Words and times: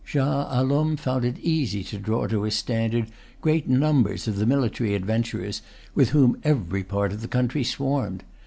Shah 0.03 0.47
Alum 0.59 0.97
found 0.97 1.25
it 1.25 1.37
easy 1.41 1.83
to 1.83 1.99
draw 1.99 2.25
to 2.25 2.41
his 2.41 2.55
standard 2.55 3.11
great 3.39 3.69
numbers 3.69 4.27
of 4.27 4.37
the 4.37 4.47
military 4.47 4.95
adventurers 4.95 5.61
with 5.93 6.09
whom 6.09 6.39
every 6.43 6.83
part 6.83 7.13
of 7.13 7.21
the 7.21 7.27
country 7.27 7.63
swarmed. 7.63 8.23